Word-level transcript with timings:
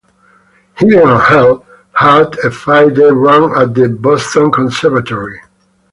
"Heaven 0.73 0.97
and 1.07 1.21
Hell" 1.21 1.63
had 1.93 2.33
a 2.39 2.49
five-day 2.49 3.11
run 3.11 3.55
at 3.55 3.75
the 3.75 3.87
Boston 3.87 4.51
Conservatory. 4.51 5.39